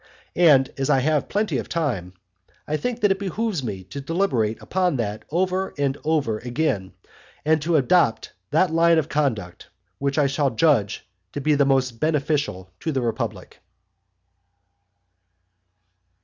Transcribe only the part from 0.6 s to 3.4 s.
as I have plenty of time, I think that it